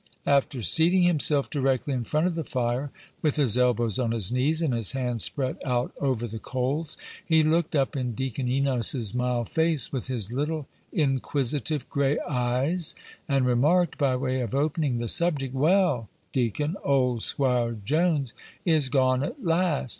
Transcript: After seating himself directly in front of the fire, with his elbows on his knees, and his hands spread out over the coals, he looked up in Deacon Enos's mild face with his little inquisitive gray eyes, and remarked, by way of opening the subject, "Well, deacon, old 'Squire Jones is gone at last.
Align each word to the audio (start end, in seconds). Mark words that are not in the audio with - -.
After 0.25 0.63
seating 0.63 1.03
himself 1.03 1.47
directly 1.47 1.93
in 1.93 2.05
front 2.05 2.25
of 2.25 2.33
the 2.33 2.43
fire, 2.43 2.89
with 3.21 3.35
his 3.35 3.55
elbows 3.55 3.99
on 3.99 4.13
his 4.13 4.31
knees, 4.31 4.59
and 4.59 4.73
his 4.73 4.93
hands 4.93 5.23
spread 5.23 5.57
out 5.63 5.93
over 6.01 6.25
the 6.25 6.39
coals, 6.39 6.97
he 7.23 7.43
looked 7.43 7.75
up 7.75 7.95
in 7.95 8.13
Deacon 8.15 8.47
Enos's 8.49 9.13
mild 9.13 9.47
face 9.49 9.93
with 9.93 10.07
his 10.07 10.31
little 10.31 10.67
inquisitive 10.91 11.87
gray 11.87 12.17
eyes, 12.27 12.95
and 13.29 13.45
remarked, 13.45 13.99
by 13.99 14.15
way 14.15 14.41
of 14.41 14.55
opening 14.55 14.97
the 14.97 15.07
subject, 15.07 15.53
"Well, 15.53 16.09
deacon, 16.33 16.77
old 16.83 17.21
'Squire 17.21 17.73
Jones 17.73 18.33
is 18.65 18.89
gone 18.89 19.21
at 19.21 19.43
last. 19.45 19.89